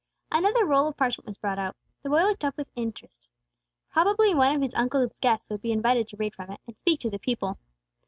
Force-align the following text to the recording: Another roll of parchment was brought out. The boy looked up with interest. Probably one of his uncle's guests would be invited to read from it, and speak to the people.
Another 0.31 0.65
roll 0.65 0.87
of 0.87 0.97
parchment 0.97 1.27
was 1.27 1.37
brought 1.37 1.59
out. 1.59 1.75
The 2.01 2.09
boy 2.09 2.23
looked 2.23 2.43
up 2.43 2.57
with 2.57 2.67
interest. 2.75 3.27
Probably 3.91 4.33
one 4.33 4.55
of 4.55 4.61
his 4.63 4.73
uncle's 4.73 5.19
guests 5.19 5.51
would 5.51 5.61
be 5.61 5.71
invited 5.71 6.07
to 6.07 6.17
read 6.17 6.33
from 6.33 6.49
it, 6.49 6.59
and 6.65 6.75
speak 6.75 7.01
to 7.01 7.11
the 7.11 7.19
people. 7.19 7.59